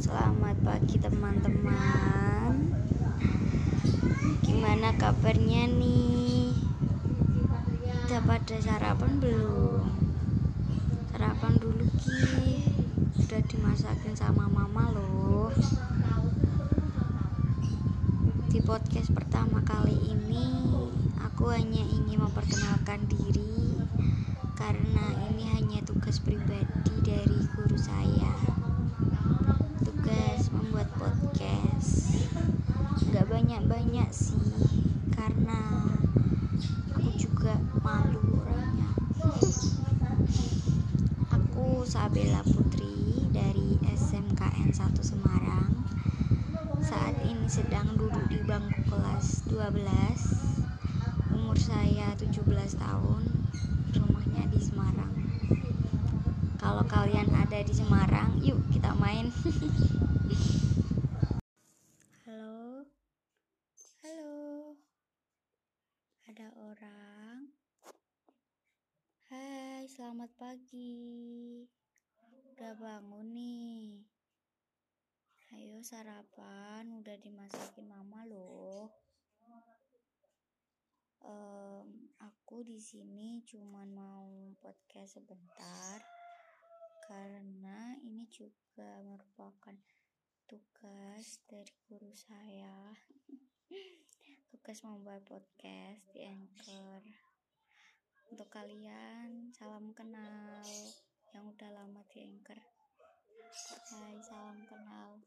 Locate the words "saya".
27.76-28.50, 51.54-52.10, 92.16-92.96